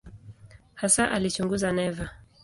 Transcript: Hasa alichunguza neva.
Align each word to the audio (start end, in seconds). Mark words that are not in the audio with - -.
Hasa 0.75 1.11
alichunguza 1.11 1.71
neva. 1.71 2.05